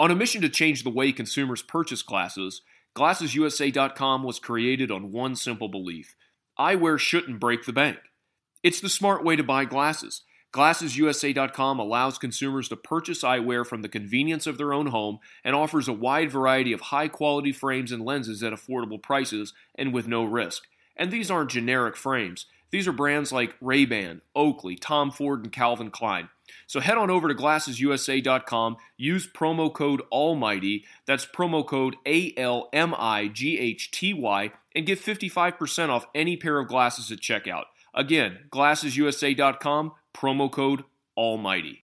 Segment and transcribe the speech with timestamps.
[0.00, 2.62] On a mission to change the way consumers purchase glasses,
[2.96, 6.16] GlassesUSA.com was created on one simple belief
[6.58, 7.98] eyewear shouldn't break the bank.
[8.62, 10.22] It's the smart way to buy glasses.
[10.54, 15.86] GlassesUSA.com allows consumers to purchase eyewear from the convenience of their own home and offers
[15.86, 20.24] a wide variety of high quality frames and lenses at affordable prices and with no
[20.24, 20.62] risk.
[20.96, 22.46] And these aren't generic frames.
[22.70, 26.30] These are brands like Ray-Ban, Oakley, Tom Ford, and Calvin Klein.
[26.70, 32.68] So head on over to glassesusa.com, use promo code ALMIGHTY, that's promo code A L
[32.72, 37.18] M I G H T Y, and get 55% off any pair of glasses at
[37.18, 37.64] checkout.
[37.92, 40.84] Again, glassesusa.com, promo code
[41.18, 41.82] ALMIGHTY.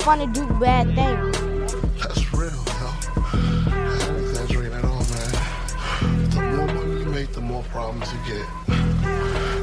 [0.00, 1.35] fun to do bad things.
[7.66, 8.46] Problems you get.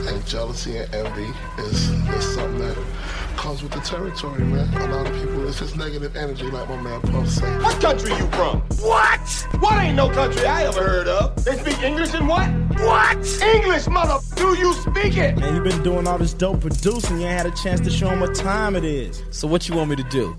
[0.08, 2.78] And jealousy and envy is, is something that
[3.38, 4.74] comes with the territory, man.
[4.74, 7.62] A lot of people, it's just negative energy, like my man Puff said.
[7.62, 8.62] What country you from?
[8.80, 9.48] What?
[9.60, 11.44] What ain't no country I ever heard of?
[11.44, 12.50] They speak English and what?
[12.80, 13.42] What?
[13.42, 14.20] English, mother.
[14.36, 15.38] Do you speak it?
[15.38, 17.20] Man, you been doing all this dope producing.
[17.20, 19.24] You ain't had a chance to show them what time it is.
[19.32, 20.36] So what you want me to do?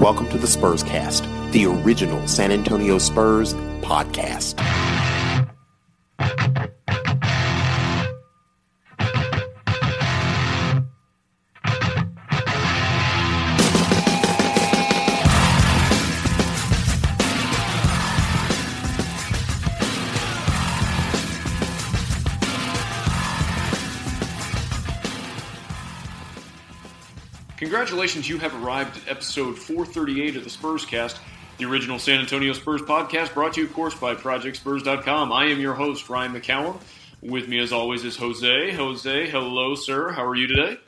[0.00, 4.58] Welcome to the Spurscast, the original San Antonio Spurs podcast.
[27.74, 31.18] Congratulations, you have arrived at episode 438 of the Spurscast,
[31.58, 35.32] the original San Antonio Spurs podcast, brought to you, of course, by ProjectSpurs.com.
[35.32, 36.80] I am your host, Ryan McCallum.
[37.22, 38.72] With me, as always, is Jose.
[38.72, 40.10] Jose, hello, sir.
[40.10, 40.78] How are you today?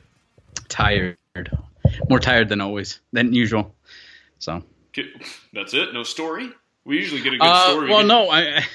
[0.67, 1.17] Tired.
[2.09, 3.73] More tired than always, than usual.
[4.39, 4.61] So.
[5.53, 5.93] That's it?
[5.93, 6.51] No story?
[6.83, 7.87] We usually get a good Uh, story.
[7.89, 8.65] well, We get- no, I.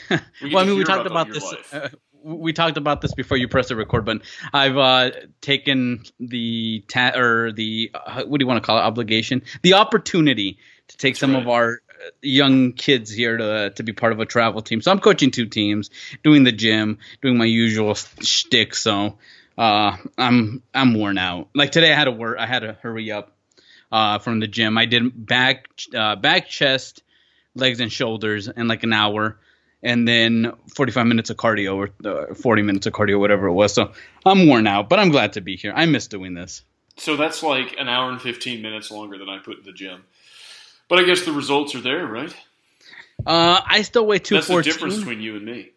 [0.43, 1.53] we well, I mean, we talked about about this.
[1.75, 1.91] Uh,
[2.23, 4.23] we talked about this before you press the record button.
[4.53, 8.83] I've uh, taken the ta- or the uh, what do you want to call it?
[8.83, 10.59] Obligation, the opportunity
[10.89, 14.27] to take some of our uh, young kids here to to be part of a
[14.27, 14.81] travel team.
[14.83, 15.91] So I'm coaching two teams,
[16.23, 18.75] doing the gym, doing my usual shtick.
[18.75, 19.19] So
[19.57, 21.49] uh, I'm I'm worn out.
[21.55, 22.39] Like today, I had to work.
[22.39, 23.33] I had to hurry up
[23.91, 24.78] uh, from the gym.
[24.78, 27.03] I did back uh, back chest,
[27.55, 29.39] legs and shoulders in like an hour,
[29.83, 33.72] and then 45 minutes of cardio or uh, 40 minutes of cardio, whatever it was.
[33.72, 33.93] So
[34.25, 35.72] I'm worn out, but I'm glad to be here.
[35.75, 36.62] I miss doing this.
[36.97, 40.05] So that's like an hour and 15 minutes longer than I put in the gym.
[40.89, 42.34] But I guess the results are there, right?
[43.27, 44.56] Uh, I still weigh 214.
[44.56, 45.71] That's the difference between you and me.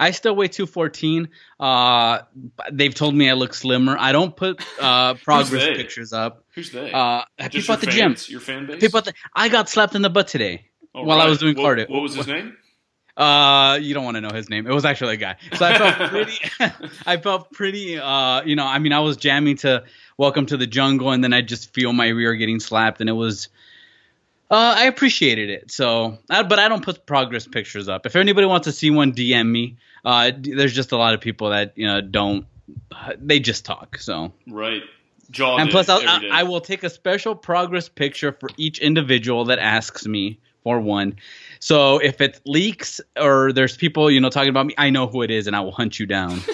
[0.00, 1.28] I still weigh 214.
[1.60, 2.20] Uh,
[2.72, 3.96] they've told me I look slimmer.
[3.98, 6.44] I don't put uh, progress pictures up.
[6.54, 6.90] Who's they?
[6.92, 8.16] Uh, people at the your gym.
[8.28, 8.80] Your fan base?
[8.80, 11.56] People at the, I got slapped in the butt today All while I was doing
[11.56, 11.88] What- cardio.
[11.88, 12.56] What was his name?
[13.16, 14.66] Uh, you don't want to know his name.
[14.66, 15.36] It was actually a guy.
[15.56, 16.38] So I felt pretty.
[17.06, 17.98] I felt pretty.
[17.98, 19.84] Uh, you know, I mean, I was jamming to
[20.18, 23.14] "Welcome to the Jungle," and then I just feel my rear getting slapped, and it
[23.14, 23.48] was.
[24.48, 25.72] Uh, I appreciated it.
[25.72, 28.06] So, uh, but I don't put progress pictures up.
[28.06, 29.76] If anybody wants to see one, DM me.
[30.04, 32.46] Uh, there's just a lot of people that you know don't.
[33.18, 33.98] They just talk.
[33.98, 34.32] So.
[34.46, 34.82] Right.
[35.30, 36.06] Jaw and plus, I'll.
[36.06, 40.80] I, I will take a special progress picture for each individual that asks me for
[40.80, 41.16] one.
[41.60, 45.22] So if it leaks or there's people you know talking about me, I know who
[45.22, 46.40] it is, and I will hunt you down.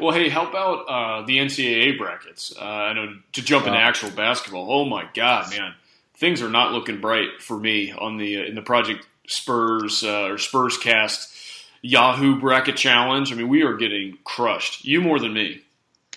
[0.00, 2.54] Well, hey, help out uh, the NCAA brackets?
[2.56, 4.70] Uh, I know to jump into Uh, actual basketball.
[4.70, 5.74] Oh my God, man,
[6.16, 10.26] things are not looking bright for me on the uh, in the Project Spurs uh,
[10.26, 11.34] or Spurscast
[11.82, 13.32] Yahoo bracket challenge.
[13.32, 14.84] I mean, we are getting crushed.
[14.84, 15.62] You more than me,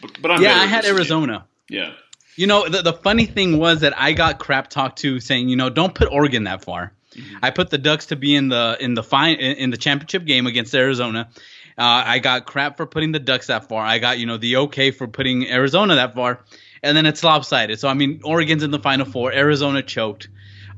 [0.02, 0.98] but, but I'm yeah, I had this than you.
[0.98, 1.46] Arizona.
[1.70, 1.94] Yeah,
[2.36, 5.56] You know, the, the funny thing was that I got crap talked to saying, you
[5.56, 6.94] know, don't put Oregon that far.
[7.16, 7.38] Mm-hmm.
[7.42, 10.48] I put the Ducks to be in the in the fine in, the championship game
[10.48, 11.30] against Arizona.
[11.78, 13.84] Uh, I got crap for putting the Ducks that far.
[13.84, 16.44] I got you know the okay for putting Arizona that far,
[16.82, 17.80] and then it's lopsided.
[17.80, 19.34] So I mean, Oregon's in the Final Four.
[19.34, 20.30] Arizona choked.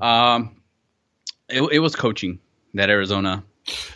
[0.01, 0.57] Um,
[1.49, 2.39] it, it was coaching
[2.73, 3.43] that Arizona.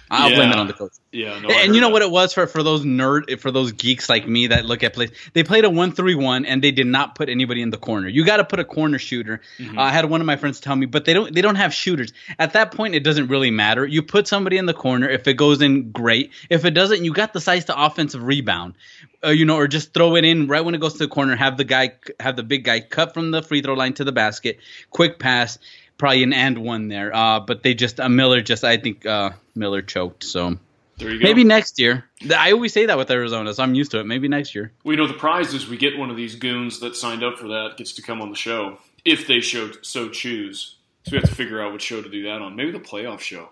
[0.10, 0.94] I'll blame it on the coach.
[1.12, 4.08] Yeah, no, and you know what it was for for those nerd for those geeks
[4.08, 5.12] like me that look at plays.
[5.34, 8.08] They played a one three one and they did not put anybody in the corner.
[8.08, 9.42] You got to put a corner shooter.
[9.58, 9.78] Mm-hmm.
[9.78, 11.74] Uh, I had one of my friends tell me, but they don't they don't have
[11.74, 12.14] shooters.
[12.40, 13.86] At that point, it doesn't really matter.
[13.86, 15.10] You put somebody in the corner.
[15.10, 16.32] If it goes in, great.
[16.50, 18.76] If it doesn't, you got the size to offensive rebound.
[19.24, 21.36] Uh, you know, or just throw it in right when it goes to the corner.
[21.36, 24.14] Have the guy have the big guy cut from the free throw line to the
[24.14, 24.60] basket.
[24.92, 25.58] Quick pass
[25.98, 27.16] probably an and one there.
[27.16, 30.24] Uh, but they just uh, Miller just I think uh, Miller choked.
[30.24, 30.58] So
[30.98, 31.24] there you go.
[31.24, 32.06] maybe next year.
[32.36, 34.06] I always say that with Arizona, so I'm used to it.
[34.06, 34.72] Maybe next year.
[34.84, 37.50] We know the prize is we get one of these goons that signed up for
[37.50, 40.76] that gets to come on the show if they show so choose.
[41.04, 42.56] So we have to figure out what show to do that on.
[42.56, 43.50] Maybe the playoff show.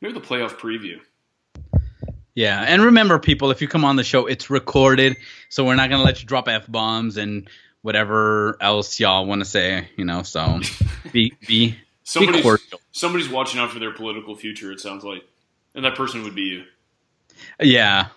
[0.00, 1.00] Maybe the playoff preview.
[2.34, 5.16] Yeah, and remember, people, if you come on the show, it's recorded,
[5.48, 7.48] so we're not gonna let you drop f bombs and
[7.82, 9.88] whatever else y'all want to say.
[9.96, 10.60] You know, so
[11.12, 12.80] be be somebody's, be cordial.
[12.92, 14.72] Somebody's watching out for their political future.
[14.72, 15.22] It sounds like,
[15.74, 16.64] and that person would be you.
[17.60, 18.08] Yeah.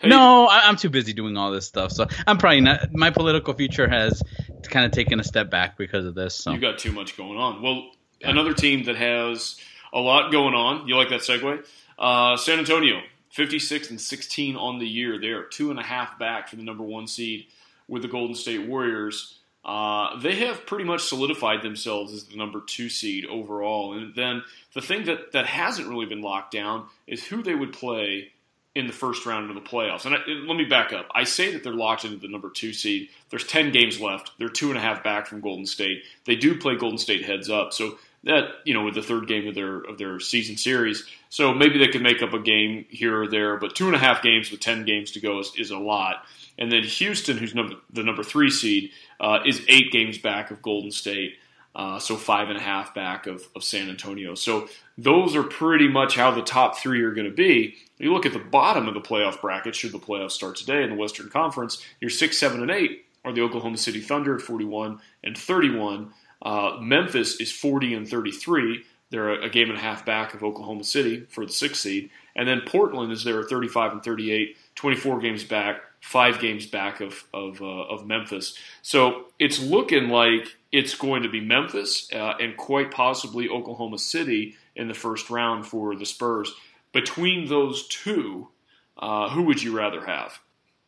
[0.00, 0.08] Hey.
[0.08, 2.92] No, I, I'm too busy doing all this stuff, so I'm probably not.
[2.92, 4.22] My political future has
[4.64, 6.34] kind of taken a step back because of this.
[6.34, 7.62] So You got too much going on.
[7.62, 7.90] Well,
[8.22, 9.56] another team that has
[9.92, 10.86] a lot going on.
[10.86, 11.64] You like that segue?
[11.98, 15.18] Uh, San Antonio, 56 and 16 on the year.
[15.18, 17.46] They are two and a half back for the number one seed
[17.88, 19.38] with the Golden State Warriors.
[19.64, 23.94] Uh, they have pretty much solidified themselves as the number two seed overall.
[23.94, 24.44] And then
[24.74, 28.30] the thing that, that hasn't really been locked down is who they would play
[28.76, 30.04] in the first round of the playoffs.
[30.04, 31.08] And I, let me back up.
[31.14, 33.08] I say that they're locked into the number two seed.
[33.30, 34.32] There's 10 games left.
[34.38, 36.02] They're two and a half back from Golden State.
[36.26, 37.72] They do play Golden State heads up.
[37.72, 41.04] So that, you know, with the third game of their of their season series.
[41.30, 43.98] So maybe they could make up a game here or there, but two and a
[43.98, 46.24] half games with 10 games to go is, is a lot.
[46.58, 50.62] And then Houston, who's number, the number three seed, uh, is eight games back of
[50.62, 51.34] Golden State.
[51.74, 54.34] Uh, so five and a half back of, of San Antonio.
[54.34, 54.66] So
[54.96, 57.74] those are pretty much how the top three are going to be.
[57.98, 60.88] You look at the bottom of the playoff bracket, should the playoffs start today in
[60.88, 65.00] the Western Conference, your six, seven, and eight are the Oklahoma City Thunder at 41
[65.22, 66.12] and 31.
[66.40, 68.82] Uh, Memphis is 40 and 33.
[69.10, 72.10] They're a, a game and a half back of Oklahoma City for the sixth seed.
[72.34, 77.00] And then Portland is there at 35 and 38, 24 games back, five games back
[77.00, 78.56] of of, uh, of Memphis.
[78.82, 84.54] So it's looking like it's going to be Memphis uh, and quite possibly Oklahoma City
[84.76, 86.52] in the first round for the Spurs.
[86.92, 88.48] Between those two,
[88.96, 90.38] uh, who would you rather have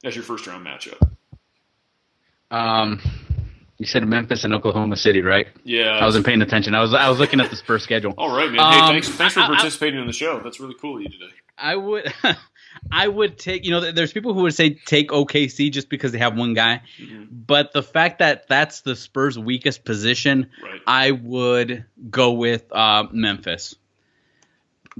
[0.05, 1.00] as your first round matchup?
[2.50, 3.00] Um,
[3.79, 5.49] you said Memphis and Oklahoma City, right?
[5.65, 6.75] Yeah, I wasn't paying attention.
[6.75, 8.15] I was I was looking at the Spurs schedule.
[8.19, 8.61] All right, man.
[8.73, 10.41] Hey, Um, thanks, thanks for I- I- participating in the show.
[10.41, 11.32] That's really cool of you today.
[11.59, 12.12] I would,
[12.91, 13.65] I would take.
[13.65, 16.82] You know, there's people who would say take OKC just because they have one guy,
[17.31, 20.81] but the fact that that's the Spurs' weakest position, Right.
[20.87, 23.75] I would go with uh, Memphis,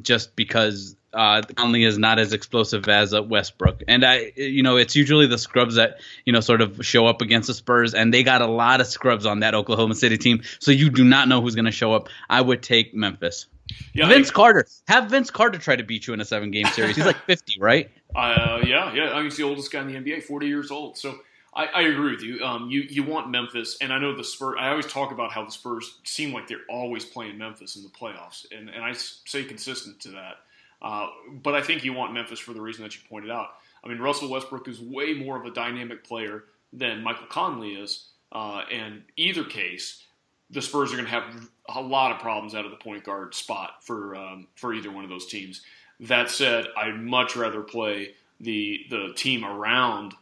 [0.01, 4.77] just because uh, Conley is not as explosive as uh, Westbrook, and I, you know,
[4.77, 8.13] it's usually the scrubs that you know sort of show up against the Spurs, and
[8.13, 11.29] they got a lot of scrubs on that Oklahoma City team, so you do not
[11.29, 12.09] know who's going to show up.
[12.29, 13.47] I would take Memphis.
[13.93, 14.67] Yeah, Vince I- Carter.
[14.89, 16.97] Have Vince Carter try to beat you in a seven game series.
[16.97, 17.91] He's like 50, right?
[18.15, 19.11] Uh, yeah, yeah.
[19.11, 20.97] I mean, he's the oldest guy in the NBA, 40 years old.
[20.97, 21.19] So
[21.55, 22.45] I, I agree with you.
[22.45, 24.57] Um, you you want Memphis, and I know the Spurs.
[24.59, 27.89] I always talk about how the Spurs seem like they're always playing Memphis in the
[27.89, 30.37] playoffs, and and I say consistent to that.
[30.81, 31.09] Uh,
[31.43, 33.49] but I think you want Memphis for the reason that you pointed out.
[33.85, 38.07] I mean, Russell Westbrook is way more of a dynamic player than Michael Conley is,
[38.33, 40.05] uh, and either case,
[40.51, 43.35] the Spurs are going to have a lot of problems out of the point guard
[43.35, 45.63] spot for um, for either one of those teams.
[46.01, 50.15] That said, I'd much rather play the the team around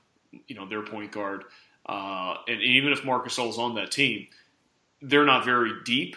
[0.48, 1.44] you know their point guard,
[1.86, 4.26] uh, and even if Marcus Gasol's on that team,
[5.02, 6.16] they're not very deep.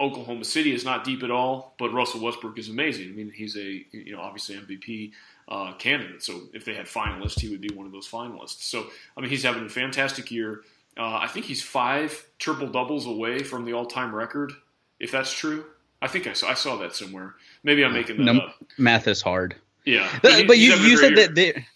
[0.00, 3.10] Oklahoma City is not deep at all, but Russell Westbrook is amazing.
[3.10, 5.12] I mean, he's a you know obviously MVP
[5.48, 6.22] uh, candidate.
[6.22, 8.62] So if they had finalists, he would be one of those finalists.
[8.62, 10.62] So I mean, he's having a fantastic year.
[10.96, 14.52] Uh, I think he's five triple doubles away from the all time record,
[15.00, 15.64] if that's true.
[16.00, 17.34] I think I saw, I saw that somewhere.
[17.62, 18.54] Maybe I'm making that No, up.
[18.78, 19.56] math is hard.
[19.86, 21.26] Yeah, But, he- but you, you said year.
[21.28, 21.66] that they,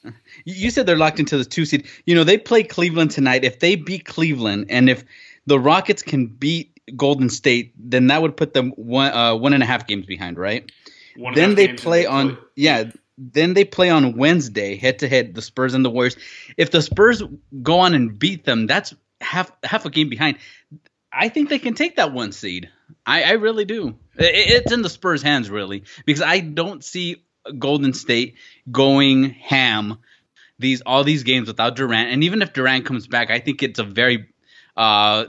[0.44, 1.86] you said they're locked into the two seed.
[2.06, 3.44] You know, they play Cleveland tonight.
[3.44, 5.04] If they beat Cleveland, and if
[5.46, 9.62] the Rockets can beat Golden State, then that would put them one uh, one and
[9.62, 10.70] a half games behind, right?
[11.16, 12.44] One then they play on play.
[12.56, 12.84] yeah.
[13.18, 16.16] Then they play on Wednesday, head to head, the Spurs and the Warriors.
[16.56, 17.20] If the Spurs
[17.62, 20.38] go on and beat them, that's half half a game behind.
[21.12, 22.68] I think they can take that one seed.
[23.06, 23.96] I, I really do.
[24.16, 27.24] It, it's in the Spurs' hands, really, because I don't see
[27.58, 28.36] Golden State
[28.70, 29.98] going ham
[30.58, 32.10] these all these games without Durant.
[32.12, 34.28] And even if Durant comes back, I think it's a very
[34.76, 35.26] uh,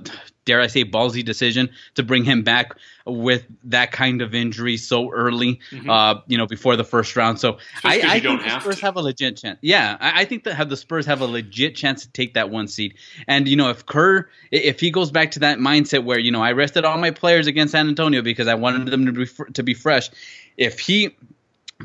[0.50, 2.74] dare I say, ballsy decision to bring him back
[3.06, 5.88] with that kind of injury so early, mm-hmm.
[5.88, 7.40] uh, you know, before the first round.
[7.40, 8.86] So I, I think the Spurs to.
[8.86, 9.60] have a legit chance.
[9.62, 12.50] Yeah, I, I, think that have the Spurs have a legit chance to take that
[12.50, 12.96] one seed.
[13.28, 16.42] And you know, if Kerr, if he goes back to that mindset where you know
[16.42, 19.62] I rested all my players against San Antonio because I wanted them to be to
[19.62, 20.10] be fresh,
[20.58, 21.16] if he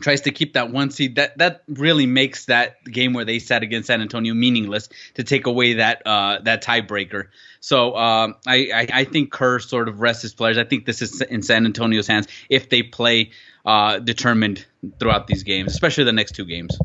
[0.00, 3.62] tries to keep that one seed that that really makes that game where they sat
[3.62, 7.28] against San Antonio meaningless to take away that uh, that tiebreaker.
[7.60, 10.58] So um, I, I, I think Kerr sort of rests his players.
[10.58, 13.30] I think this is in San Antonio's hands if they play
[13.64, 14.66] uh, determined
[14.98, 16.76] throughout these games, especially the next two games.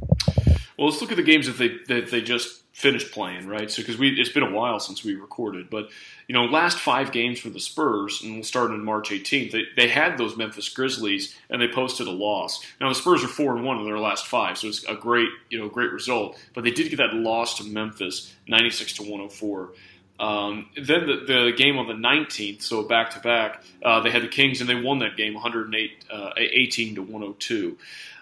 [0.79, 3.69] Well, let's look at the games that they that they just finished playing, right?
[3.69, 5.89] So because we it's been a while since we recorded, but
[6.25, 9.51] you know, last five games for the Spurs, and we'll start on March 18th.
[9.51, 12.65] They, they had those Memphis Grizzlies, and they posted a loss.
[12.79, 15.27] Now the Spurs are four and one in their last five, so it's a great
[15.49, 16.39] you know great result.
[16.53, 19.73] But they did get that loss to Memphis, 96 to 104.
[20.17, 24.21] Um, then the, the, game on the 19th, so back to back, uh, they had
[24.21, 27.77] the Kings and they won that game 108, uh, 18 to 102.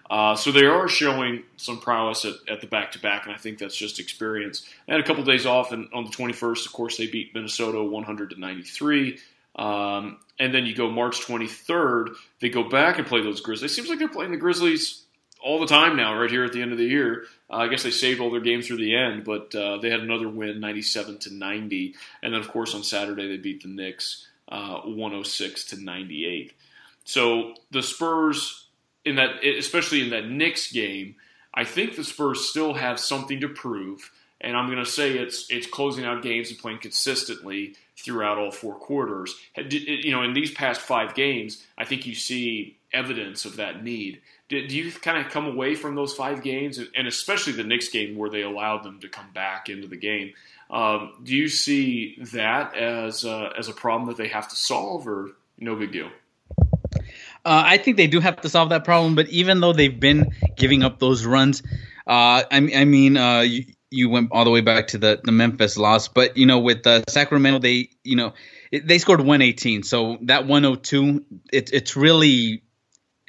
[0.09, 3.37] Uh, so they are showing some prowess at, at the back to back, and I
[3.37, 4.65] think that's just experience.
[4.85, 7.33] They had a couple of days off, and on the 21st, of course, they beat
[7.35, 9.19] Minnesota 100 to 93.
[9.55, 13.71] Um, and then you go March 23rd, they go back and play those Grizzlies.
[13.71, 15.03] It seems like they're playing the Grizzlies
[15.41, 17.25] all the time now, right here at the end of the year.
[17.49, 19.99] Uh, I guess they saved all their games through the end, but uh, they had
[19.99, 21.95] another win, 97 to 90.
[22.21, 26.53] And then, of course, on Saturday they beat the Knicks, uh, 106 to 98.
[27.03, 28.66] So the Spurs
[29.07, 31.15] in that, especially in that Knicks game,
[31.53, 34.11] I think the Spurs still have something to prove,
[34.41, 38.51] and I'm going to say it's it's closing out games and playing consistently throughout all
[38.51, 39.35] four quarters.
[39.55, 44.21] You know, in these past five games, I think you see evidence of that need.
[44.49, 48.15] Do you kind of come away from those five games, and especially the Knicks game
[48.17, 50.33] where they allowed them to come back into the game?
[50.69, 55.07] Um, do you see that as a, as a problem that they have to solve,
[55.07, 56.09] or no big deal?
[57.47, 60.35] Uh, I think they do have to solve that problem, but even though they've been
[60.57, 61.63] giving up those runs,
[62.05, 65.31] uh, I, I, mean, uh, you, you, went all the way back to the, the
[65.31, 68.33] Memphis loss, but you know, with uh, Sacramento, they you know
[68.69, 71.23] it, they scored 118, so that 102,
[71.53, 72.63] it, it's really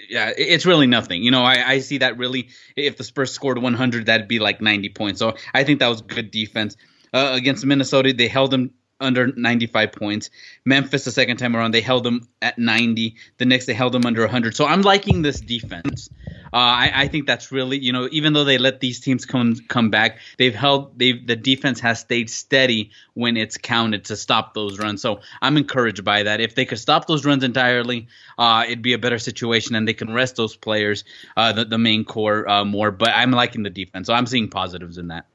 [0.08, 1.22] yeah, it's really nothing.
[1.22, 2.48] You know, I, I see that really.
[2.74, 5.20] If the Spurs scored 100, that'd be like 90 points.
[5.20, 6.76] So I think that was good defense
[7.12, 8.12] uh, against Minnesota.
[8.12, 10.30] They held them under 95 points.
[10.64, 13.14] Memphis the second time around they held them at 90.
[13.38, 14.56] The next they held them under 100.
[14.56, 16.10] So I'm liking this defense.
[16.52, 19.56] Uh, I, I, think that's really you know even though they let these teams come
[19.68, 24.54] come back, they've held they the defense has stayed steady when it's counted to stop
[24.54, 25.02] those runs.
[25.02, 26.40] So I'm encouraged by that.
[26.40, 29.94] If they could stop those runs entirely, uh, it'd be a better situation and they
[29.94, 31.04] can rest those players,
[31.36, 32.90] uh, the, the main core uh, more.
[32.90, 35.26] But I'm liking the defense, so I'm seeing positives in that.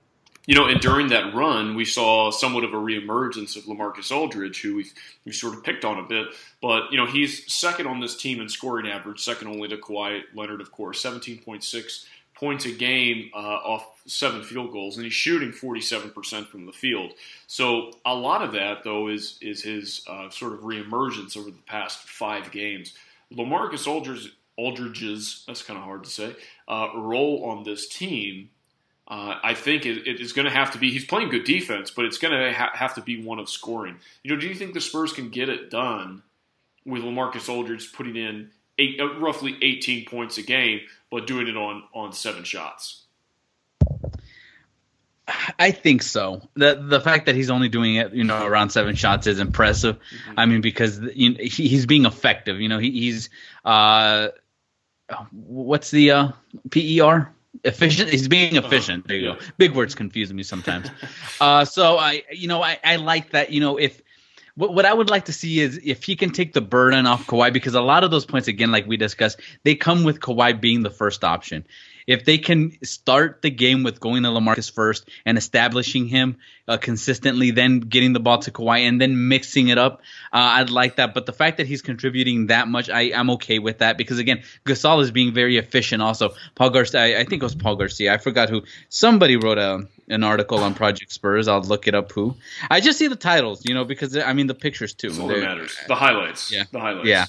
[0.46, 4.62] You know, and during that run, we saw somewhat of a reemergence of LaMarcus Aldridge,
[4.62, 6.28] who we've, we've sort of picked on a bit.
[6.62, 10.24] But, you know, he's second on this team in scoring average, second only to Kawhi
[10.36, 15.54] Leonard, of course, 17.6 points a game uh, off seven field goals, and he's shooting
[15.54, 17.14] 47% from the field.
[17.48, 21.62] So a lot of that, though, is, is his uh, sort of reemergence over the
[21.68, 22.96] past five games.
[23.32, 26.36] LaMarcus Aldridge, Aldridge's, that's kind of hard to say,
[26.68, 28.50] uh, role on this team–
[29.14, 30.90] uh, I think it, it is going to have to be.
[30.90, 33.98] He's playing good defense, but it's going to ha- have to be one of scoring.
[34.24, 36.24] You know, do you think the Spurs can get it done
[36.84, 41.56] with LaMarcus Aldridge putting in eight, uh, roughly 18 points a game, but doing it
[41.56, 43.04] on on seven shots?
[45.60, 46.50] I think so.
[46.56, 49.98] the The fact that he's only doing it, you know, around seven shots is impressive.
[49.98, 50.40] Mm-hmm.
[50.40, 52.60] I mean, because you know, he, he's being effective.
[52.60, 53.30] You know, he, he's
[53.64, 54.30] uh,
[55.32, 56.32] what's the uh,
[56.72, 57.32] PER?
[57.64, 58.10] Efficient.
[58.10, 58.68] He's being uh-huh.
[58.68, 59.08] efficient.
[59.08, 59.40] There you go.
[59.58, 60.90] Big words confuse me sometimes.
[61.42, 63.52] uh, so I, you know, I, I like that.
[63.52, 64.02] You know, if
[64.56, 67.26] what, what I would like to see is if he can take the burden off
[67.26, 70.60] Kawhi because a lot of those points, again, like we discussed, they come with Kawhi
[70.60, 71.66] being the first option
[72.08, 76.78] if they can start the game with going to Lamarcus first and establishing him uh,
[76.78, 80.96] consistently, then getting the ball to Kawhi and then mixing it up, uh, I'd like
[80.96, 81.14] that.
[81.14, 84.44] But the fact that he's contributing that much, I, am okay with that because again,
[84.66, 86.02] Gasol is being very efficient.
[86.02, 88.14] Also, Paul Garcia, I, I, think it was Paul Garcia.
[88.14, 88.64] I forgot who.
[88.90, 91.48] Somebody wrote a an article on Project Spurs.
[91.48, 92.12] I'll look it up.
[92.12, 92.36] Who?
[92.70, 95.10] I just see the titles, you know, because I mean the pictures too.
[95.10, 95.78] That's all that matters.
[95.88, 96.52] The highlights.
[96.52, 96.64] Yeah.
[96.72, 97.08] The highlights.
[97.08, 97.26] Yeah.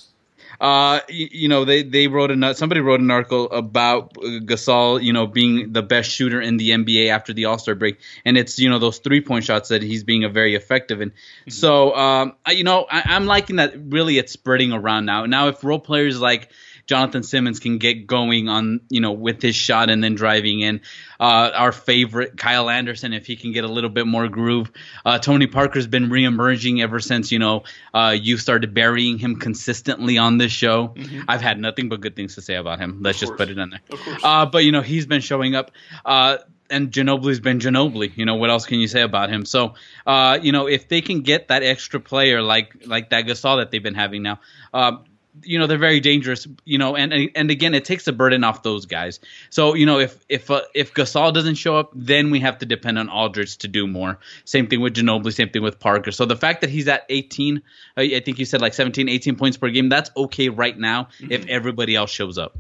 [0.61, 5.13] Uh, you, you, know, they they wrote a somebody wrote an article about Gasol, you
[5.13, 8.59] know, being the best shooter in the NBA after the All Star break, and it's
[8.59, 11.11] you know those three point shots that he's being a very effective in.
[11.11, 11.51] Mm-hmm.
[11.51, 13.75] So, um, I, you know, I, am liking that.
[13.77, 15.27] Really, it's spreading around now.
[15.27, 16.51] Now, if role players like
[16.87, 20.81] Jonathan Simmons can get going on, you know, with his shot and then driving in.
[21.19, 24.71] Uh, our favorite Kyle Anderson, if he can get a little bit more groove.
[25.05, 27.65] Uh, Tony Parker's been reemerging ever since you know
[27.95, 30.89] uh, you started burying him consistently on this show.
[30.89, 31.23] Mm-hmm.
[31.29, 32.99] I've had nothing but good things to say about him.
[33.03, 33.81] Let's just put it in there.
[34.23, 35.71] Uh, but you know he's been showing up.
[36.05, 36.39] Uh,
[36.71, 38.17] and Ginobili's been Ginobili.
[38.17, 39.45] You know what else can you say about him?
[39.45, 39.75] So,
[40.07, 43.71] uh, you know, if they can get that extra player like like that Gasol that
[43.71, 44.41] they've been having now,
[44.73, 44.99] uh,
[45.43, 48.63] you know they're very dangerous you know and and again it takes the burden off
[48.63, 49.21] those guys.
[49.51, 52.67] So you know if if uh, if Gasol doesn't show up then we have to
[52.67, 54.19] depend on Aldridge to do more.
[54.45, 56.13] Same thing with Ginobili same thing with Parker.
[56.13, 57.63] So the fact that he's at 18
[57.97, 61.05] uh, I think you said like 17 18 points per game that's okay right now
[61.19, 61.33] mm-hmm.
[61.33, 62.57] if everybody else shows up.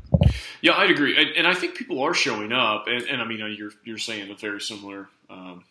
[0.61, 1.17] Yeah I'd agree.
[1.17, 2.87] And, and I think people are showing up.
[2.89, 5.65] And, and I mean you're you're saying a very similar um,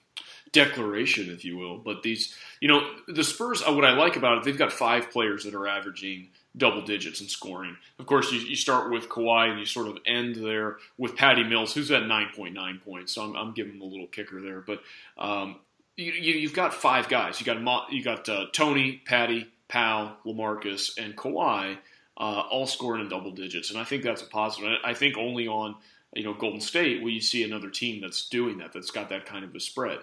[0.54, 1.80] declaration if you will.
[1.80, 5.12] But these you know the Spurs uh, what I like about it they've got five
[5.12, 7.76] players that are averaging double digits in scoring.
[8.00, 11.44] Of course, you, you, start with Kawhi and you sort of end there with Patty
[11.44, 13.14] Mills, who's at 9.9 points.
[13.14, 14.62] So I'm, I'm giving him a little kicker there.
[14.62, 14.82] But
[15.18, 15.58] um,
[15.98, 17.40] you, you, have got five guys.
[17.40, 21.78] You got you got uh, Tony, Patty, Pau, Lamarcus, and Kawhi
[22.18, 24.78] uh, all scoring in double digits, and I think that's a positive.
[24.84, 25.76] I think only on
[26.14, 29.26] you know Golden State will you see another team that's doing that, that's got that
[29.26, 30.00] kind of a spread.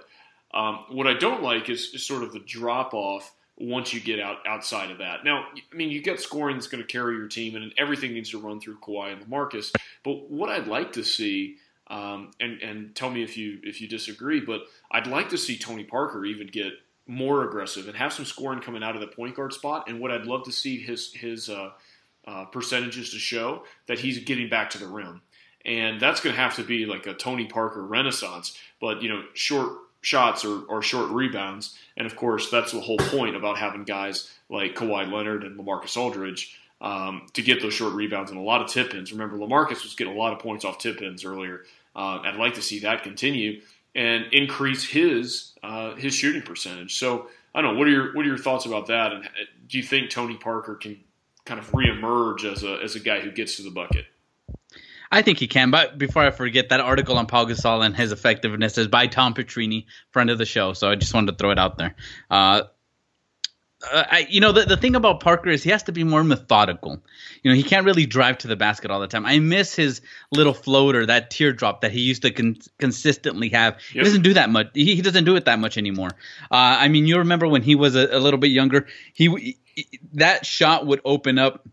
[0.53, 4.19] Um, what I don't like is, is sort of the drop off once you get
[4.19, 5.23] out outside of that.
[5.23, 8.31] Now, I mean, you get scoring that's going to carry your team, and everything needs
[8.31, 9.73] to run through Kawhi and Lamarcus.
[10.03, 11.57] But what I'd like to see,
[11.89, 15.59] um, and and tell me if you if you disagree, but I'd like to see
[15.59, 16.73] Tony Parker even get
[17.07, 19.89] more aggressive and have some scoring coming out of the point guard spot.
[19.89, 21.71] And what I'd love to see his his uh,
[22.27, 25.21] uh, percentages to show that he's getting back to the rim.
[25.67, 29.25] And that's going to have to be like a Tony Parker renaissance, but you know,
[29.35, 31.77] short shots or, or short rebounds.
[31.97, 35.97] And of course, that's the whole point about having guys like Kawhi Leonard and Lamarcus
[35.97, 39.13] Aldridge um, to get those short rebounds and a lot of tip ins.
[39.13, 41.65] Remember, Lamarcus was getting a lot of points off tip ins earlier.
[41.95, 43.61] Uh, I'd like to see that continue
[43.95, 46.97] and increase his uh, his shooting percentage.
[46.97, 47.79] So I don't know.
[47.79, 49.13] What are your what are your thoughts about that?
[49.13, 49.29] And uh,
[49.69, 50.99] do you think Tony Parker can
[51.45, 54.07] kind of reemerge as a as a guy who gets to the bucket?
[55.11, 55.71] I think he can.
[55.71, 59.35] But before I forget, that article on Pau Gasol and his effectiveness is by Tom
[59.35, 60.73] Petrini, friend of the show.
[60.73, 61.97] So I just wanted to throw it out there.
[62.31, 62.63] Uh,
[63.91, 66.23] uh, I, you know, the, the thing about Parker is he has to be more
[66.23, 67.03] methodical.
[67.43, 69.25] You know, he can't really drive to the basket all the time.
[69.25, 73.75] I miss his little floater, that teardrop that he used to con- consistently have.
[73.75, 73.81] Yep.
[73.93, 74.69] He doesn't do that much.
[74.75, 76.11] He, he doesn't do it that much anymore.
[76.51, 80.01] Uh, I mean, you remember when he was a, a little bit younger, he, he
[80.13, 81.67] that shot would open up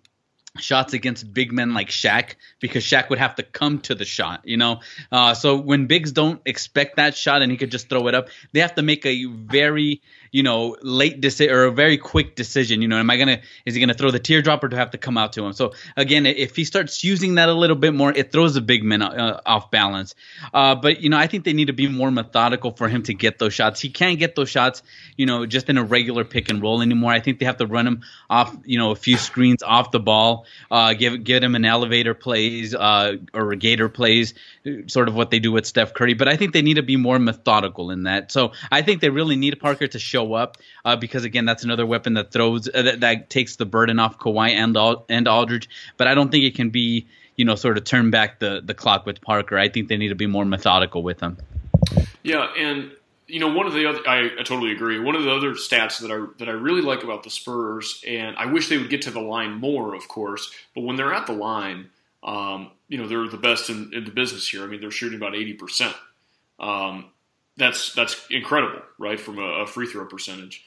[0.59, 4.41] shots against big men like Shaq because Shaq would have to come to the shot,
[4.43, 4.81] you know.
[5.11, 8.29] Uh, so when bigs don't expect that shot and he could just throw it up,
[8.53, 12.81] they have to make a very you know, late decision or a very quick decision.
[12.81, 14.91] You know, am I gonna is he gonna throw the teardrop or do I have
[14.91, 15.53] to come out to him?
[15.53, 18.83] So again, if he starts using that a little bit more, it throws the big
[18.83, 20.15] men uh, off balance.
[20.53, 23.13] Uh, but you know, I think they need to be more methodical for him to
[23.13, 23.79] get those shots.
[23.79, 24.83] He can't get those shots,
[25.15, 27.11] you know, just in a regular pick and roll anymore.
[27.11, 29.99] I think they have to run him off, you know, a few screens off the
[29.99, 34.33] ball, uh, give get him an elevator plays uh, or a gator plays,
[34.87, 36.13] sort of what they do with Steph Curry.
[36.13, 38.31] But I think they need to be more methodical in that.
[38.31, 41.63] So I think they really need Parker to show show up uh, because again, that's
[41.63, 44.77] another weapon that throws uh, that, that, takes the burden off Kawhi and
[45.09, 45.69] and Aldridge.
[45.97, 48.73] But I don't think it can be you know sort of turn back the the
[48.73, 49.57] clock with Parker.
[49.57, 51.37] I think they need to be more methodical with him.
[52.23, 52.91] Yeah, and
[53.27, 54.99] you know one of the other I, I, totally agree.
[54.99, 58.35] One of the other stats that I that I really like about the Spurs, and
[58.37, 60.51] I wish they would get to the line more, of course.
[60.73, 61.89] But when they're at the line,
[62.23, 64.63] um, you know they're the best in, in, the business here.
[64.63, 65.95] I mean, they're shooting about eighty percent.
[66.59, 67.11] Um,
[67.57, 69.19] that's that's incredible, right?
[69.19, 70.63] From a, a free throw percentage.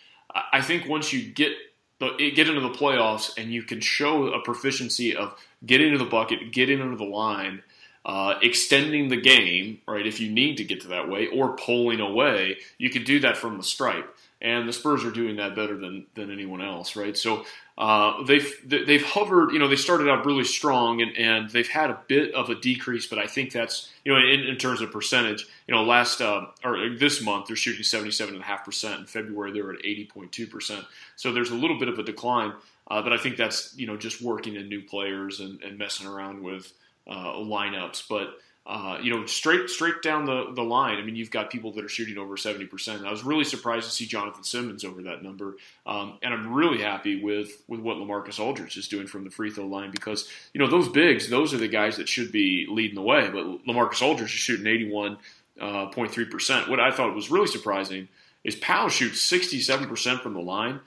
[0.53, 1.53] I think once you get
[1.99, 6.05] the, get into the playoffs and you can show a proficiency of getting to the
[6.05, 7.63] bucket, getting into the line,
[8.05, 10.07] uh, extending the game, right?
[10.07, 13.37] If you need to get to that way, or pulling away, you can do that
[13.37, 17.17] from the stripe and the Spurs are doing that better than than anyone else, right?
[17.17, 17.45] So
[17.77, 19.53] uh, they've they've hovered.
[19.53, 22.55] You know, they started out really strong, and, and they've had a bit of a
[22.55, 25.47] decrease, but I think that's you know in, in terms of percentage.
[25.67, 29.01] You know, last uh, or this month they're shooting seventy seven and a half percent.
[29.01, 30.85] In February they were at eighty point two percent.
[31.17, 32.55] So there's a little bit of a decline,
[32.91, 36.07] uh, but I think that's you know just working in new players and, and messing
[36.07, 36.73] around with
[37.07, 38.39] uh, lineups, but.
[38.67, 40.99] Uh, you know, straight straight down the, the line.
[40.99, 43.05] I mean, you've got people that are shooting over seventy percent.
[43.05, 46.81] I was really surprised to see Jonathan Simmons over that number, um, and I'm really
[46.81, 50.61] happy with with what Lamarcus Aldridge is doing from the free throw line because you
[50.61, 53.29] know those bigs, those are the guys that should be leading the way.
[53.31, 55.17] But Lamarcus Aldridge is shooting eighty one
[55.61, 56.69] uh, point three percent.
[56.69, 58.09] What I thought was really surprising
[58.45, 60.81] is Pau shoots sixty seven percent from the line.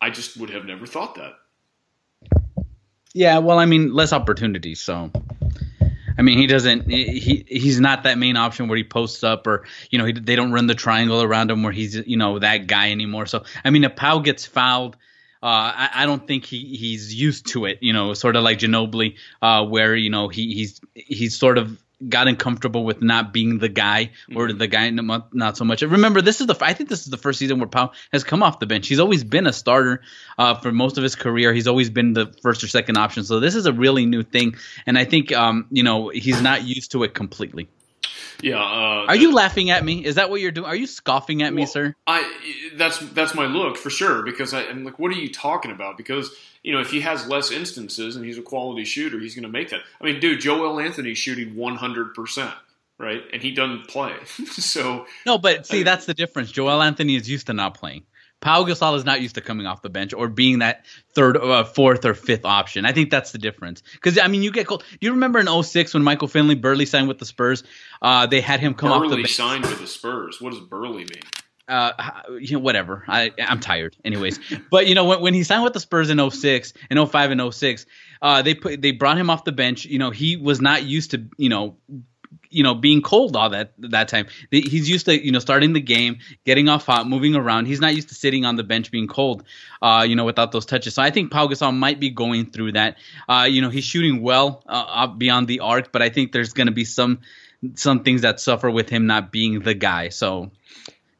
[0.00, 1.32] I just would have never thought that.
[3.14, 4.78] Yeah, well, I mean, less opportunities.
[4.78, 5.10] So,
[6.18, 6.88] I mean, he doesn't.
[6.90, 10.36] He he's not that main option where he posts up, or you know, he, they
[10.36, 13.26] don't run the triangle around him where he's you know that guy anymore.
[13.26, 14.96] So, I mean, if Pau gets fouled.
[15.42, 18.58] Uh, I, I, don't think he, he's used to it, you know, sort of like
[18.58, 23.58] Ginobili, uh, where you know he, he's he's sort of gotten comfortable with not being
[23.58, 24.58] the guy or mm-hmm.
[24.58, 25.82] the guy not so much.
[25.82, 28.42] Remember, this is the I think this is the first season where Pau has come
[28.42, 28.88] off the bench.
[28.88, 30.02] He's always been a starter
[30.38, 31.52] uh, for most of his career.
[31.52, 33.24] He's always been the first or second option.
[33.24, 34.56] So this is a really new thing,
[34.86, 37.68] and I think um, you know he's not used to it completely.
[38.42, 38.62] Yeah.
[38.62, 40.04] Uh, Are you laughing at me?
[40.04, 40.66] Is that what you're doing?
[40.66, 41.94] Are you scoffing at well, me, sir?
[42.06, 45.70] I that's that's my look for sure because I, am like, what are you talking
[45.70, 45.96] about?
[45.96, 46.30] Because
[46.66, 49.48] you know, if he has less instances and he's a quality shooter, he's going to
[49.48, 49.82] make that.
[50.00, 52.52] I mean, dude, Joel Anthony's shooting 100 percent
[52.98, 53.22] right?
[53.30, 54.14] And he doesn't play.
[54.24, 56.50] so no, but see, I, that's the difference.
[56.50, 58.04] Joel Anthony is used to not playing.
[58.40, 61.64] Pau Gasol is not used to coming off the bench or being that third, uh,
[61.64, 62.84] fourth, or fifth option.
[62.84, 63.82] I think that's the difference.
[63.92, 64.82] Because I mean, you get cold.
[64.90, 67.64] Do you remember in 06 when Michael Finley Burley signed with the Spurs?
[68.00, 69.34] Uh, they had him come Burley off the bench.
[69.34, 70.40] signed with the Spurs.
[70.40, 71.22] What does Burley mean?
[71.68, 71.92] Uh,
[72.38, 73.04] you know, whatever.
[73.08, 74.38] I I'm tired, anyways.
[74.70, 77.54] but you know, when, when he signed with the Spurs in 06 and 05 and
[77.54, 77.86] 06,
[78.22, 79.84] uh, they put they brought him off the bench.
[79.84, 81.76] You know, he was not used to you know
[82.50, 84.26] you know being cold all that that time.
[84.50, 87.66] He's used to you know starting the game, getting off hot, moving around.
[87.66, 89.44] He's not used to sitting on the bench being cold,
[89.82, 90.94] uh, you know, without those touches.
[90.94, 92.96] So I think Pau Gasol might be going through that.
[93.28, 96.68] Uh, you know, he's shooting well uh, beyond the arc, but I think there's going
[96.68, 97.20] to be some
[97.74, 100.10] some things that suffer with him not being the guy.
[100.10, 100.50] So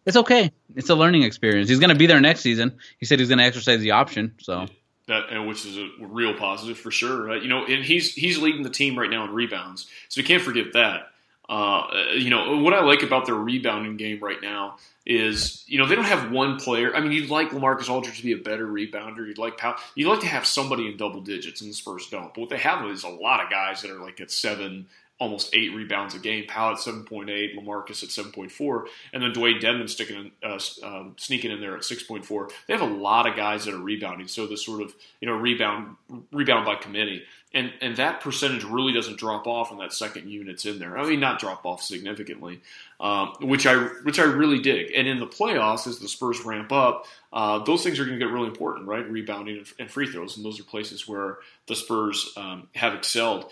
[0.07, 0.53] it's okay.
[0.75, 1.69] It's a learning experience.
[1.69, 2.79] He's going to be there next season.
[2.99, 4.35] He said he's going to exercise the option.
[4.41, 4.67] So
[5.09, 7.25] that which is a real positive for sure.
[7.25, 7.43] Right?
[7.43, 10.43] You know, and he's he's leading the team right now in rebounds, so we can't
[10.43, 11.09] forget that.
[11.49, 15.87] Uh, you know, what I like about their rebounding game right now is, you know,
[15.87, 16.95] they don't have one player.
[16.95, 19.27] I mean, you'd like Lamarcus Aldridge to be a better rebounder.
[19.29, 19.77] You'd like Pau.
[19.95, 22.35] You'd like to have somebody in double digits, and the Spurs don't.
[22.35, 24.87] But what they have is a lot of guys that are like at seven,
[25.19, 26.45] almost eight rebounds a game.
[26.47, 31.51] Pau at 7.8, Lamarcus at 7.4, and then Dewayne Dedmon sticking in, uh, um, sneaking
[31.51, 32.51] in there at 6.4.
[32.67, 34.29] They have a lot of guys that are rebounding.
[34.29, 35.97] So the sort of you know rebound
[36.33, 37.23] rebound by committee,
[37.55, 40.99] and and that percentage really doesn't drop off when that second unit's in there.
[40.99, 42.61] I mean, not drop off significantly,
[43.01, 44.93] um, which I which I really dig.
[44.95, 48.25] And in the playoffs, as the Spurs ramp up, uh, those things are going to
[48.25, 49.09] get really important, right?
[49.11, 53.51] Rebounding and, and, free throws, and those are places where the Spurs um, have excelled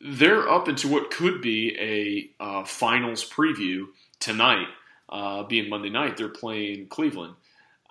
[0.00, 3.86] they're up into what could be a uh, finals preview
[4.18, 4.66] tonight,
[5.08, 6.16] uh, being Monday night.
[6.16, 7.34] They're playing Cleveland.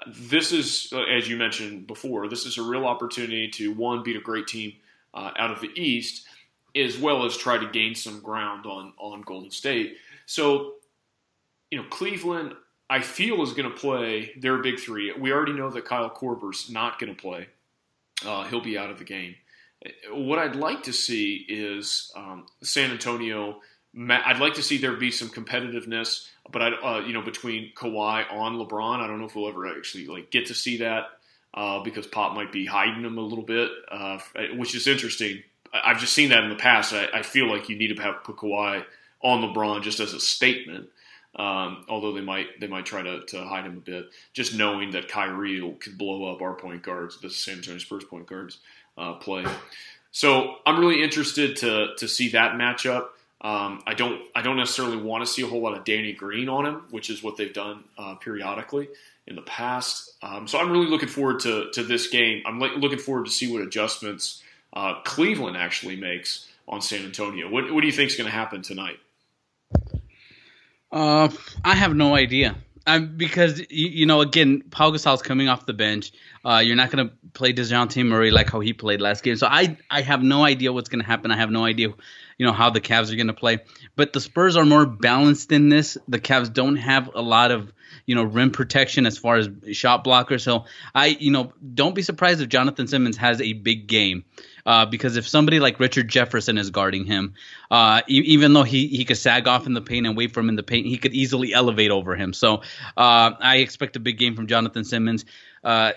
[0.08, 4.22] This is, as you mentioned before, this is a real opportunity to one beat a
[4.22, 4.74] great team
[5.14, 6.26] uh, out of the East,
[6.76, 9.98] as well as try to gain some ground on on Golden State.
[10.26, 10.76] So,
[11.70, 12.54] you know, Cleveland,
[12.90, 15.12] I feel is going to play their big three.
[15.12, 17.48] We already know that Kyle Korver's not going to play;
[18.26, 19.36] uh, he'll be out of the game.
[20.12, 23.62] What I'd like to see is um, San Antonio.
[24.10, 28.32] I'd like to see there be some competitiveness, but I, uh, you know, between Kawhi
[28.32, 31.06] on LeBron, I don't know if we'll ever actually like get to see that
[31.54, 34.20] uh, because Pop might be hiding him a little bit, uh,
[34.56, 35.42] which is interesting.
[35.74, 36.94] I've just seen that in the past.
[36.94, 38.84] I, I feel like you need to have put Kawhi
[39.22, 40.90] on LeBron just as a statement.
[41.36, 44.92] Um, although they might they might try to, to hide him a bit, just knowing
[44.92, 48.60] that Kyrie could blow up our point guards, the San Antonio Spurs point guards
[49.00, 49.46] uh, play.
[50.12, 53.08] So I'm really interested to to see that matchup.
[53.42, 56.50] Um, I don't I don't necessarily want to see a whole lot of Danny Green
[56.50, 58.90] on him, which is what they've done uh, periodically
[59.28, 60.14] in the past.
[60.22, 62.44] Um, so I'm really looking forward to to this game.
[62.46, 67.50] I'm looking forward to see what adjustments uh, Cleveland actually makes on San Antonio.
[67.50, 69.00] What what do you think is going to happen tonight?
[70.92, 71.30] Uh,
[71.64, 72.56] I have no idea.
[72.90, 76.12] Um, because you, know, again, Pau Gasol's coming off the bench.
[76.44, 79.36] Uh, you're not going to play Dejounte Murray like how he played last game.
[79.36, 81.30] So I I have no idea what's going to happen.
[81.30, 81.90] I have no idea,
[82.38, 83.60] you know, how the Cavs are going to play.
[83.96, 85.98] But the Spurs are more balanced in this.
[86.08, 87.72] The Cavs don't have a lot of
[88.06, 90.42] you know rim protection as far as shot blockers.
[90.42, 94.26] So I you know don't be surprised if Jonathan Simmons has a big game.
[94.70, 97.34] Uh, because if somebody like Richard Jefferson is guarding him,
[97.72, 100.42] uh, e- even though he, he could sag off in the paint and wait for
[100.42, 102.34] him in the paint, he could easily elevate over him.
[102.34, 102.58] So
[102.96, 105.26] uh, I expect a big game from Jonathan Simmons.
[105.64, 105.94] Uh,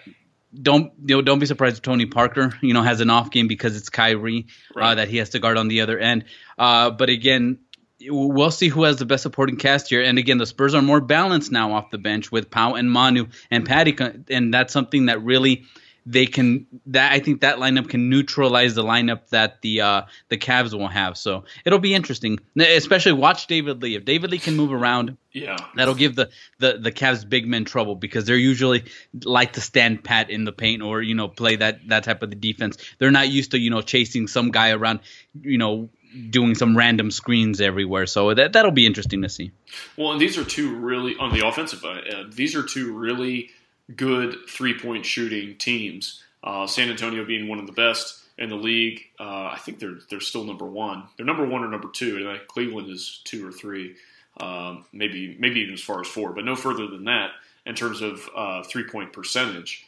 [0.55, 3.47] don't you know, don't be surprised if Tony Parker you know has an off game
[3.47, 4.93] because it's Kyrie uh, right.
[4.93, 6.25] uh, that he has to guard on the other end.
[6.59, 7.59] Uh, but again,
[8.01, 10.03] we'll see who has the best supporting cast here.
[10.03, 13.27] And again, the Spurs are more balanced now off the bench with Pau and Manu
[13.51, 13.95] and Patty,
[14.31, 15.65] and that's something that really
[16.05, 20.37] they can that I think that lineup can neutralize the lineup that the uh, the
[20.37, 21.17] Cavs will have.
[21.17, 23.95] So it'll be interesting, especially watch David Lee.
[23.95, 27.65] If David Lee can move around, yeah, that'll give the the the Cavs big men
[27.65, 28.85] trouble because they're usually
[29.25, 32.31] like to stand pat in the paint or you know play that that type of
[32.31, 32.77] the defense.
[32.99, 35.01] They're not used to you know chasing some guy around,
[35.41, 35.88] you know
[36.31, 38.07] doing some random screens everywhere.
[38.07, 39.53] So that that'll be interesting to see.
[39.97, 42.33] Well, and these are two really on the offensive end.
[42.33, 43.51] These are two really
[43.97, 46.23] good three point shooting teams.
[46.43, 49.01] Uh, San Antonio being one of the best in the league.
[49.19, 51.05] Uh, I think they're they're still number one.
[51.17, 53.95] They're number one or number two, and like Cleveland is two or three,
[54.41, 57.31] um, maybe maybe even as far as four, but no further than that
[57.65, 59.87] in terms of uh, three point percentage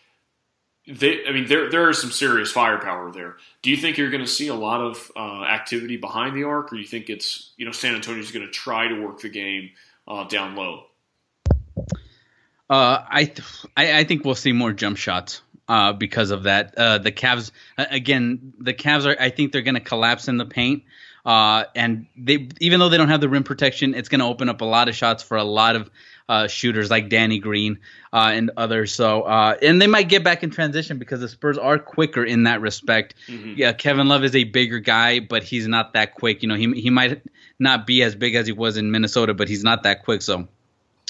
[0.86, 3.36] they, I mean, there there is some serious firepower there.
[3.62, 6.72] Do you think you're going to see a lot of uh, activity behind the arc,
[6.72, 9.30] or do you think it's you know San Antonio's going to try to work the
[9.30, 9.70] game
[10.06, 10.84] uh, down low?
[12.68, 16.74] Uh, I, th- I, I think we'll see more jump shots uh, because of that.
[16.76, 19.20] Uh, the Cavs again, the Cavs are.
[19.20, 20.84] I think they're going to collapse in the paint.
[21.24, 24.50] Uh, and they, even though they don't have the rim protection, it's going to open
[24.50, 25.90] up a lot of shots for a lot of
[26.28, 27.78] uh, shooters like Danny Green
[28.12, 28.94] uh, and others.
[28.94, 32.42] So, uh, and they might get back in transition because the Spurs are quicker in
[32.42, 33.14] that respect.
[33.26, 33.54] Mm-hmm.
[33.56, 36.42] Yeah, Kevin Love is a bigger guy, but he's not that quick.
[36.42, 37.22] You know, he he might
[37.58, 40.22] not be as big as he was in Minnesota, but he's not that quick.
[40.22, 40.48] So.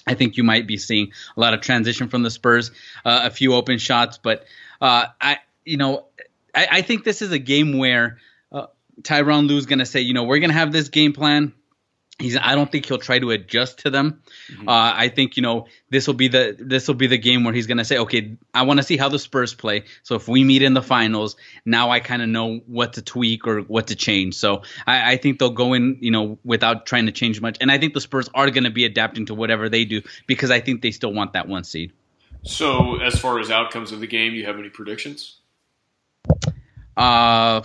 [0.06, 2.70] I think you might be seeing a lot of transition from the Spurs,
[3.04, 4.44] uh, a few open shots, but
[4.80, 6.06] uh, I, you know,
[6.54, 8.18] I, I, think this is a game where
[8.52, 8.66] uh,
[9.02, 11.52] Tyronn is going to say, you know, we're going to have this game plan
[12.18, 12.36] He's.
[12.36, 14.22] I don't think he'll try to adjust to them.
[14.48, 14.68] Mm-hmm.
[14.68, 17.52] Uh, I think you know this will be the this will be the game where
[17.52, 19.84] he's going to say, okay, I want to see how the Spurs play.
[20.04, 23.48] So if we meet in the finals, now I kind of know what to tweak
[23.48, 24.36] or what to change.
[24.36, 27.58] So I, I, think they'll go in, you know, without trying to change much.
[27.60, 30.52] And I think the Spurs are going to be adapting to whatever they do because
[30.52, 31.92] I think they still want that one seed.
[32.44, 35.40] So as far as outcomes of the game, you have any predictions?
[36.96, 37.62] Uh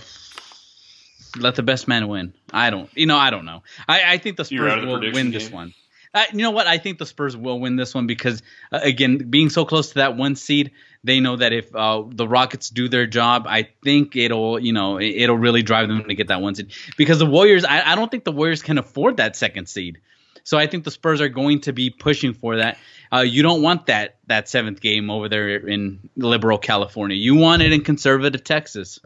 [1.38, 2.34] let the best man win.
[2.52, 3.62] I don't, you know, I don't know.
[3.88, 5.30] I, I think the Spurs will win game?
[5.30, 5.74] this one.
[6.12, 6.66] Uh, you know what?
[6.66, 9.94] I think the Spurs will win this one because, uh, again, being so close to
[9.96, 10.72] that one seed,
[11.04, 15.00] they know that if uh, the Rockets do their job, I think it'll, you know,
[15.00, 16.72] it'll really drive them to get that one seed.
[16.96, 20.00] Because the Warriors, I, I don't think the Warriors can afford that second seed.
[20.42, 22.78] So I think the Spurs are going to be pushing for that.
[23.12, 27.16] Uh, you don't want that that seventh game over there in liberal California.
[27.16, 28.98] You want it in conservative Texas.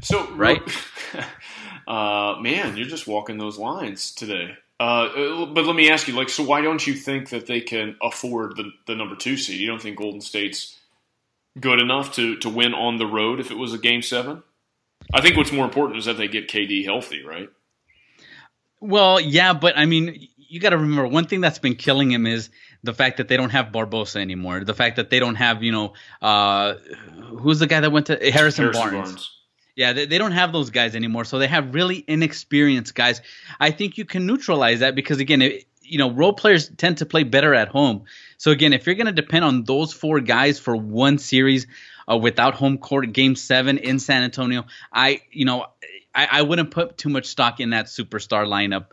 [0.00, 0.62] So right.
[1.86, 4.56] Uh, man, you're just walking those lines today.
[4.80, 7.96] Uh, but let me ask you, like, so why don't you think that they can
[8.02, 9.60] afford the, the number two seed?
[9.60, 10.78] You don't think Golden State's
[11.60, 14.42] good enough to, to win on the road if it was a game seven?
[15.12, 17.48] I think what's more important is that they get KD healthy, right?
[18.80, 22.26] Well, yeah, but I mean, you got to remember one thing that's been killing him
[22.26, 22.50] is
[22.82, 24.64] the fact that they don't have Barbosa anymore.
[24.64, 26.74] The fact that they don't have, you know, uh,
[27.38, 29.12] who's the guy that went to Harrison, Harrison Barnes.
[29.12, 29.30] Barnes.
[29.74, 31.24] Yeah, they, they don't have those guys anymore.
[31.24, 33.22] So they have really inexperienced guys.
[33.58, 37.06] I think you can neutralize that because, again, it, you know, role players tend to
[37.06, 38.04] play better at home.
[38.36, 41.66] So, again, if you're going to depend on those four guys for one series
[42.10, 45.66] uh, without home court, game seven in San Antonio, I, you know,
[46.14, 48.86] I, I wouldn't put too much stock in that superstar lineup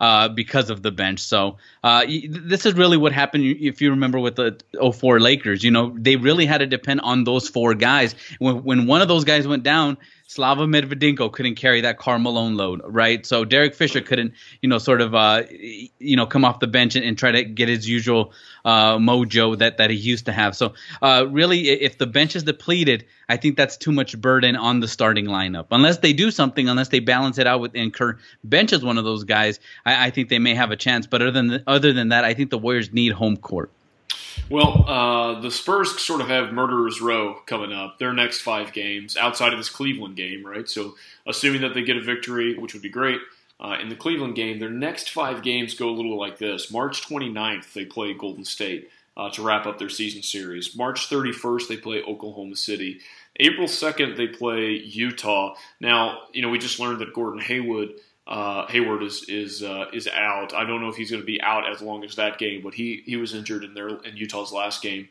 [0.00, 1.20] uh, because of the bench.
[1.20, 4.60] So uh, this is really what happened if you remember with the
[4.92, 5.64] 04 Lakers.
[5.64, 8.14] You know, they really had to depend on those four guys.
[8.38, 9.96] When, when one of those guys went down,
[10.28, 13.24] Slava Medvedenko couldn't carry that Karl Malone load, right?
[13.24, 16.96] So Derek Fisher couldn't, you know, sort of, uh, you know, come off the bench
[16.96, 18.32] and, and try to get his usual
[18.64, 20.56] uh, mojo that, that he used to have.
[20.56, 24.80] So uh, really, if the bench is depleted, I think that's too much burden on
[24.80, 25.66] the starting lineup.
[25.70, 29.04] Unless they do something, unless they balance it out with and Kerr benches one of
[29.04, 31.06] those guys, I, I think they may have a chance.
[31.06, 33.70] But other than other than that, I think the Warriors need home court.
[34.48, 37.98] Well, uh, the Spurs sort of have murderers row coming up.
[37.98, 40.68] Their next five games outside of this Cleveland game, right?
[40.68, 40.94] So,
[41.26, 43.20] assuming that they get a victory, which would be great
[43.58, 47.02] uh, in the Cleveland game, their next five games go a little like this: March
[47.08, 50.76] 29th, they play Golden State uh, to wrap up their season series.
[50.76, 53.00] March 31st, they play Oklahoma City.
[53.38, 55.54] April 2nd, they play Utah.
[55.80, 57.90] Now, you know, we just learned that Gordon Hayward
[58.26, 60.52] uh, Hayward is is uh, is out.
[60.52, 62.74] I don't know if he's going to be out as long as that game, but
[62.74, 65.08] he he was injured in their in Utah's last game.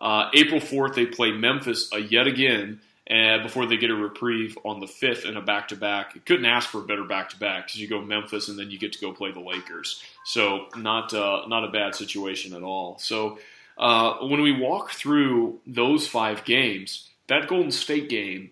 [0.00, 4.58] Uh, April fourth, they play Memphis uh, yet again, and before they get a reprieve
[4.64, 6.24] on the fifth in a back to back.
[6.26, 8.78] Couldn't ask for a better back to back because you go Memphis and then you
[8.78, 10.02] get to go play the Lakers.
[10.24, 12.98] So not uh, not a bad situation at all.
[12.98, 13.38] So
[13.78, 18.50] uh, when we walk through those five games, that Golden State game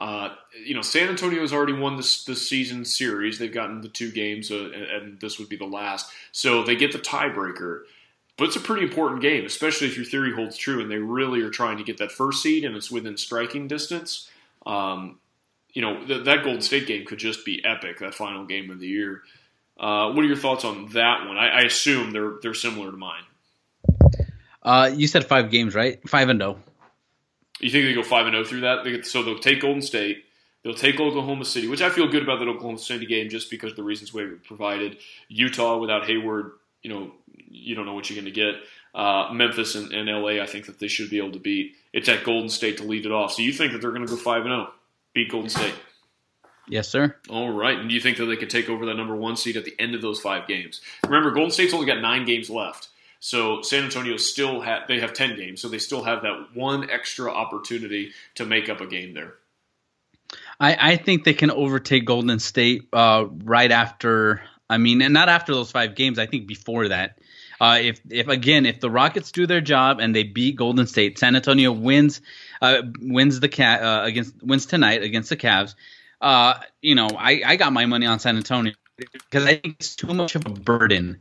[0.00, 0.30] uh,
[0.64, 3.38] you know, San Antonio has already won this this season series.
[3.38, 6.10] They've gotten the two games, uh, and, and, this would be the last.
[6.32, 7.82] So they get the tiebreaker.
[8.38, 11.42] But it's a pretty important game, especially if your theory holds true and they really
[11.42, 14.30] are trying to get that first seed and it's within striking distance.
[14.64, 15.18] Um,
[15.74, 18.80] you know, th- that Golden State game could just be epic, that final game of
[18.80, 19.20] the year.
[19.78, 21.36] Uh, what are your thoughts on that one?
[21.36, 23.22] I, I, assume they're they're similar to mine.
[24.62, 26.00] Uh, you said five games, right?
[26.08, 26.58] Five and zero.
[27.60, 28.84] You think they go five and zero oh through that?
[28.84, 30.24] They, so they'll take Golden State,
[30.62, 33.72] they'll take Oklahoma City, which I feel good about that Oklahoma City game just because
[33.72, 34.98] of the reasons we provided.
[35.28, 37.12] Utah without Hayward, you know,
[37.50, 38.54] you don't know what you're going to get.
[38.94, 41.76] Uh, Memphis and, and, LA, I think that they should be able to beat.
[41.92, 43.32] It's at Golden State to lead it off.
[43.32, 44.74] So you think that they're going to go five and zero, oh,
[45.14, 45.74] beat Golden State?
[46.68, 47.16] Yes, sir.
[47.28, 47.78] All right.
[47.78, 49.74] And do you think that they could take over that number one seed at the
[49.78, 50.80] end of those five games?
[51.04, 52.88] Remember, Golden State's only got nine games left.
[53.20, 56.90] So San Antonio still have they have ten games, so they still have that one
[56.90, 59.34] extra opportunity to make up a game there.
[60.58, 64.42] I, I think they can overtake Golden State uh, right after.
[64.68, 66.18] I mean, and not after those five games.
[66.18, 67.18] I think before that.
[67.60, 71.18] Uh, if if again, if the Rockets do their job and they beat Golden State,
[71.18, 72.22] San Antonio wins
[72.62, 75.74] uh, wins the cat uh, against wins tonight against the Cavs
[76.20, 79.96] uh, you know, I, I got my money on San Antonio because I think it's
[79.96, 81.18] too much of a burden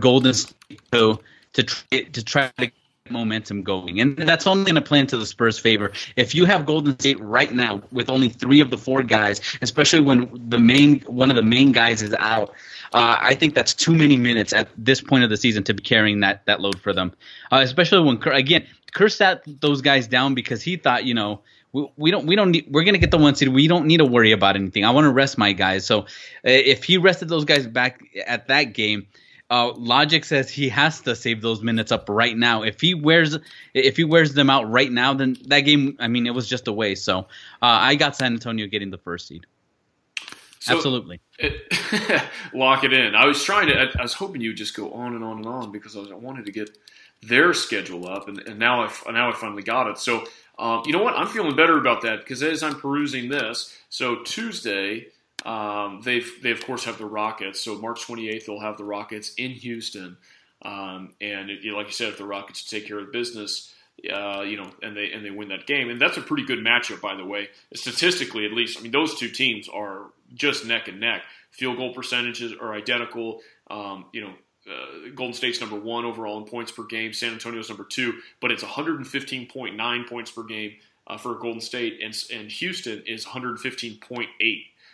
[0.00, 0.56] Golden State
[0.92, 1.18] to
[1.54, 2.72] to try, to try to get
[3.10, 5.92] momentum going, and that's only going to play into the Spurs' favor.
[6.16, 10.00] If you have Golden State right now with only three of the four guys, especially
[10.00, 12.50] when the main one of the main guys is out,
[12.92, 15.82] uh, I think that's too many minutes at this point of the season to be
[15.82, 17.12] carrying that that load for them.
[17.52, 21.88] Uh, especially when again Kerr sat those guys down because he thought you know we,
[21.96, 23.48] we don't we don't need we're gonna get the one seed.
[23.48, 24.84] We don't need to worry about anything.
[24.84, 25.84] I want to rest my guys.
[25.84, 26.04] So uh,
[26.44, 29.06] if he rested those guys back at that game,
[29.54, 32.62] uh, logic says he has to save those minutes up right now.
[32.62, 33.38] If he wears
[33.72, 36.66] if he wears them out right now, then that game, I mean, it was just
[36.66, 37.04] a waste.
[37.04, 37.24] So uh,
[37.62, 39.46] I got San Antonio getting the first seed.
[40.58, 41.20] So Absolutely.
[41.38, 41.72] It,
[42.54, 43.14] lock it in.
[43.14, 43.78] I was trying to.
[43.78, 46.10] I, I was hoping you'd just go on and on and on because I, was,
[46.10, 46.76] I wanted to get
[47.22, 49.98] their schedule up, and, and now I now I finally got it.
[49.98, 50.24] So
[50.58, 51.14] um, you know what?
[51.14, 55.06] I'm feeling better about that because as I'm perusing this, so Tuesday,
[55.44, 57.60] um, they've they of course have the Rockets.
[57.60, 60.16] So March 28th, they'll have the Rockets in Houston,
[60.62, 63.74] um, and it, you know, like you said, if the Rockets take care of business,
[64.12, 66.60] uh, you know, and they and they win that game, and that's a pretty good
[66.60, 68.78] matchup, by the way, statistically at least.
[68.78, 71.22] I mean, those two teams are just neck and neck.
[71.50, 73.40] Field goal percentages are identical.
[73.70, 74.34] Um, you know,
[74.70, 77.12] uh, Golden State's number one overall in points per game.
[77.12, 80.72] San Antonio's number two, but it's 115.9 points per game
[81.06, 84.28] uh, for Golden State, and, and Houston is 115.8.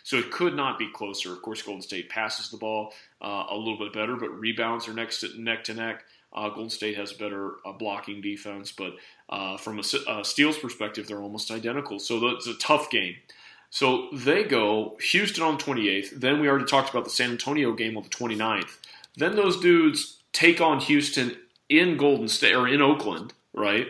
[0.02, 1.32] So it could not be closer.
[1.32, 4.94] Of course, Golden State passes the ball uh, a little bit better, but rebounds are
[4.94, 6.04] next to, neck to neck.
[6.32, 8.92] Uh, Golden State has better uh, blocking defense, but
[9.28, 11.98] uh, from a, a steals perspective, they're almost identical.
[11.98, 13.16] So it's a tough game.
[13.70, 16.10] So they go Houston on 28th.
[16.10, 18.78] Then we already talked about the San Antonio game on the 29th.
[19.16, 21.36] Then those dudes take on Houston
[21.68, 23.86] in Golden State or in Oakland, right?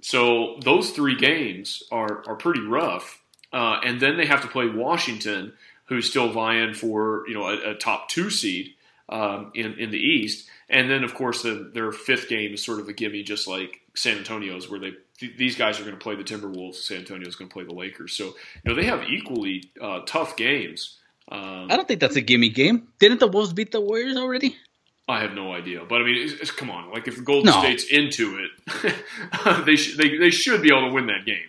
[0.00, 3.22] So those three games are are pretty rough,
[3.54, 5.52] uh, and then they have to play Washington,
[5.84, 8.74] who's still vying for you know a, a top two seed
[9.08, 12.80] um, in in the East, and then of course the, their fifth game is sort
[12.80, 16.02] of a gimme, just like San Antonio's, where they th- these guys are going to
[16.02, 18.12] play the Timberwolves, San Antonio's going to play the Lakers.
[18.12, 20.98] So you know they have equally uh, tough games.
[21.30, 22.88] Um, I don't think that's a gimme game.
[22.98, 24.56] Didn't the Wolves beat the Warriors already?
[25.06, 26.90] I have no idea, but I mean, it's, it's, come on.
[26.90, 27.60] Like if Golden no.
[27.60, 28.94] State's into it,
[29.66, 31.46] they, sh- they they should be able to win that game.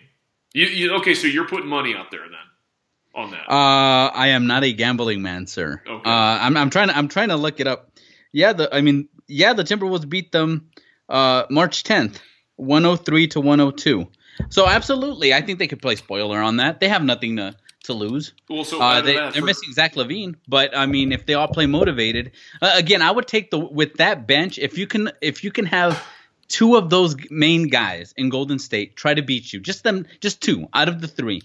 [0.56, 1.12] You, you, okay?
[1.12, 3.42] So you're putting money out there then on that?
[3.46, 5.82] Uh, I am not a gambling man, sir.
[5.86, 6.10] Okay.
[6.10, 7.90] Uh, I'm I'm trying to I'm trying to look it up.
[8.32, 10.70] Yeah, the I mean, yeah, the Timberwolves beat them
[11.10, 12.20] uh, March 10th,
[12.56, 14.08] 103 to 102.
[14.48, 16.80] So absolutely, I think they could play spoiler on that.
[16.80, 18.32] They have nothing to to lose.
[18.48, 19.42] Well, so uh, they, are for...
[19.42, 23.28] missing Zach LaVine, but I mean, if they all play motivated, uh, again, I would
[23.28, 24.58] take the with that bench.
[24.58, 26.02] If you can, if you can have
[26.48, 30.40] two of those main guys in Golden State try to beat you, just them, just
[30.40, 31.42] two out of the three,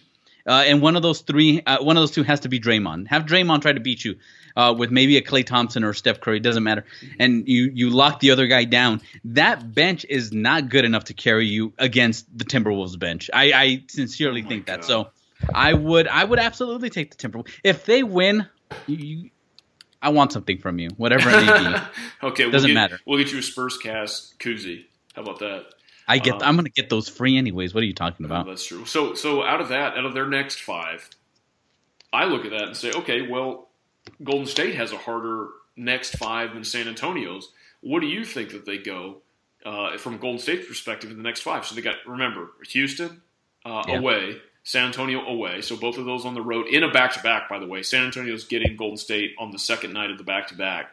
[0.48, 3.08] uh, and one of those three, uh, one of those two has to be Draymond.
[3.08, 4.16] Have Draymond try to beat you.
[4.54, 6.84] Uh, with maybe a Klay Thompson or Steph Curry, doesn't matter,
[7.20, 9.00] and you you lock the other guy down.
[9.24, 13.30] That bench is not good enough to carry you against the Timberwolves bench.
[13.34, 14.80] I, I sincerely oh think God.
[14.80, 14.86] that.
[14.86, 15.08] So
[15.56, 18.46] I would I would absolutely take the Timberwolves if they win.
[18.88, 19.30] You,
[20.02, 21.76] I want something from you, whatever it may be.
[22.28, 23.00] okay, doesn't we'll get, matter.
[23.06, 24.86] We'll get you a Spurscast koozie.
[25.15, 25.74] How about that?
[26.08, 26.36] I get.
[26.36, 27.74] Um, I'm going to get those free anyways.
[27.74, 28.45] What are you talking about?
[28.45, 28.86] that's true.
[28.86, 31.10] So so out of that, out of their next five,
[32.12, 33.69] I look at that and say, okay, well,
[34.24, 37.52] Golden State has a harder next five than San Antonio's.
[37.81, 39.21] What do you think that they go
[39.65, 41.65] uh, from Golden State's perspective in the next five?
[41.65, 43.21] So they got remember Houston
[43.65, 43.98] uh, yeah.
[43.98, 44.42] away.
[44.63, 45.62] San Antonio away.
[45.62, 47.81] So both of those on the road in a back to back, by the way.
[47.81, 50.92] San Antonio's getting Golden State on the second night of the back to back.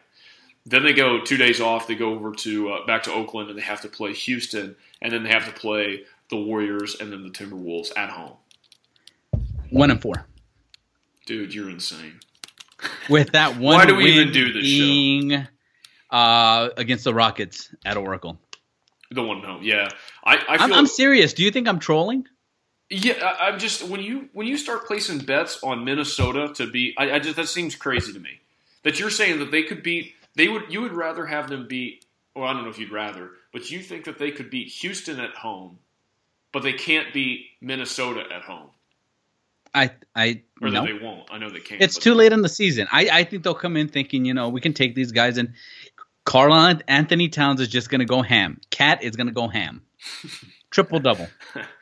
[0.69, 1.87] Then they go two days off.
[1.87, 5.11] They go over to uh, back to Oakland, and they have to play Houston, and
[5.11, 8.33] then they have to play the Warriors, and then the Timberwolves at home.
[9.71, 10.27] One and four.
[11.25, 12.19] Dude, you're insane.
[13.09, 16.15] With that one, Why do we even do this show?
[16.15, 18.39] uh, against the Rockets at Oracle.
[19.11, 19.89] The one home, yeah.
[20.23, 21.33] I, I I'm serious.
[21.33, 22.27] Do you think I'm trolling?
[22.91, 26.93] Yeah, I, I'm just when you when you start placing bets on Minnesota to be,
[26.95, 28.39] I, I just that seems crazy to me.
[28.83, 32.05] That you're saying that they could beat, they would you would rather have them beat,
[32.35, 35.19] or I don't know if you'd rather, but you think that they could beat Houston
[35.19, 35.79] at home,
[36.51, 38.69] but they can't beat Minnesota at home,
[39.73, 40.81] I I or no.
[40.81, 41.29] that they won't.
[41.31, 41.81] I know they can't.
[41.81, 42.87] It's too late in the season.
[42.91, 45.53] I, I think they'll come in thinking, you know, we can take these guys and
[46.25, 46.53] Carl
[46.87, 48.61] Anthony Towns is just going to go ham.
[48.69, 49.81] KAT is going to go ham.
[50.71, 51.27] Triple double.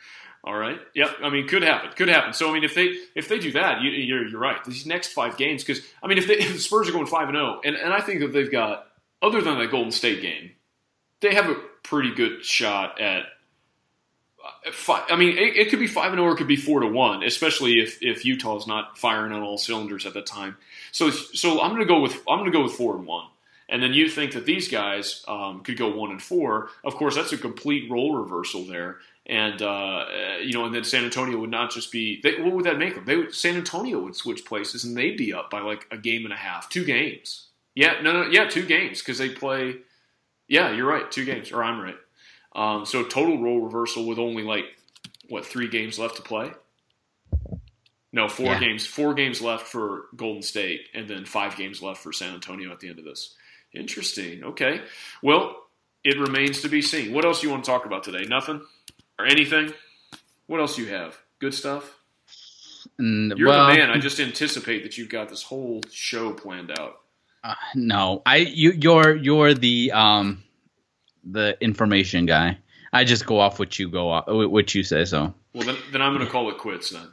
[0.48, 0.80] All right.
[0.96, 1.10] Yep.
[1.24, 1.92] I mean, could happen.
[1.98, 2.32] Could happen.
[2.34, 4.64] So I mean, if they if they do that, you, you're you're right.
[4.64, 7.28] These next five games, because I mean, if, they, if the Spurs are going five
[7.30, 8.88] and zero, and and I think that they've got
[9.22, 10.52] other than that Golden State game,
[11.22, 13.26] they have a pretty good shot at.
[14.66, 16.56] uh, Five, I mean, it, it could be five and zero, or it could be
[16.56, 20.58] four to one, especially if if Utah's not firing on all cylinders at that time.
[20.94, 23.28] So so I'm going to go with I'm to go with four and one.
[23.70, 26.70] And then you think that these guys um, could go one and four.
[26.86, 29.00] Of course, that's a complete role reversal there.
[29.30, 32.22] And uh, uh, you know, and then San Antonio would not just be.
[32.24, 33.04] They, what would that make them?
[33.04, 36.24] They would, San Antonio would switch places, and they'd be up by like a game
[36.24, 37.48] and a half, two games.
[37.76, 39.76] Yeah, no, no, yeah, two games because they play.
[40.48, 41.98] Yeah, you're right, two games, or I'm right.
[42.56, 44.66] Um, so total role reversal with only like
[45.28, 46.52] what three games left to play.
[48.14, 48.60] No, four Yeah.
[48.62, 48.86] games.
[48.88, 52.80] Four games left for Golden State, and then five games left for San Antonio at
[52.80, 53.36] the end of this.
[53.74, 54.44] Interesting.
[54.46, 54.82] Okay.
[55.22, 55.68] Well,
[56.06, 57.14] it remains to be seen.
[57.14, 58.24] What else you want to talk about today?
[58.24, 58.62] Nothing
[59.20, 59.74] or anything?
[60.48, 61.18] What else you have?
[61.40, 61.96] Good stuff.
[62.98, 63.90] And, You're well, the man.
[63.92, 66.98] I just anticipate that you've got this whole show planned out.
[67.44, 70.44] uh, no, I you you're you're the um
[71.24, 72.58] the information guy.
[72.94, 75.06] I just go off what you go off what you say.
[75.06, 77.08] So Well, then, then I'm going to call it quits then.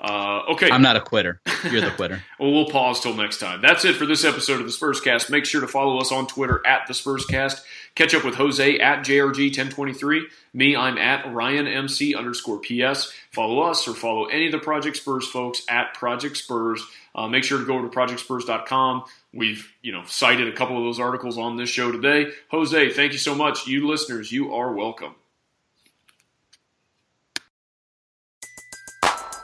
[0.00, 0.70] Uh, okay.
[0.70, 1.40] I'm not a quitter.
[1.70, 2.22] You're the quitter.
[2.38, 3.60] Well, we'll pause till next time.
[3.60, 5.28] That's it for this episode of the Spurscast.
[5.28, 7.60] Make sure to follow us on Twitter at the Spurscast.
[7.94, 10.22] Catch up with Jose at JRG1023.
[10.54, 13.12] Me, I'm at RyanMC underscore PS.
[13.30, 16.82] Follow us or follow any of the Project Spurs folks at Project Spurs.
[17.14, 19.04] Uh, make sure to go over to projectspurs.com.
[19.34, 22.32] We've, you know, cited a couple of those articles on this show today.
[22.50, 23.66] Jose, thank you so much.
[23.66, 25.14] You listeners, you are welcome.